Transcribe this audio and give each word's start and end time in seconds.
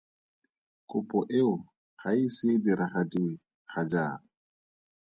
Kopo 0.89 1.17
eo 1.39 1.53
ga 1.99 2.09
e 2.17 2.19
ise 2.25 2.45
e 2.55 2.61
diragadiwe 2.63 3.31
ga 3.71 3.81
jaana. 3.91 4.27